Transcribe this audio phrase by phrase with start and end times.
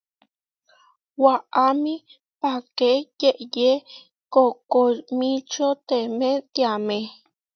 [1.23, 1.93] Waʼámi
[2.41, 2.89] páke
[3.21, 3.69] yeʼyé
[4.33, 6.97] koʼkomičio teemé tiamé.